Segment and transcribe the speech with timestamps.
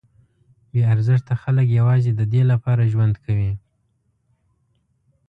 [0.71, 3.53] بې ارزښته خلک یوازې ددې لپاره ژوند کوي.